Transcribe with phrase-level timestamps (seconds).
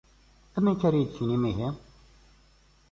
[0.57, 1.69] Amek ad iyi-d-tinim ihi?